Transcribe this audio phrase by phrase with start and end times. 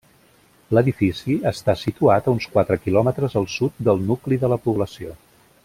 [0.77, 5.15] L'edifici està situat a uns quatre quilòmetres al sud del nucli de la població.